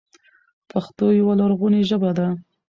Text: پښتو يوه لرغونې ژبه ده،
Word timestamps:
پښتو 0.71 1.05
يوه 1.19 1.33
لرغونې 1.41 1.81
ژبه 1.89 2.11
ده، 2.17 2.27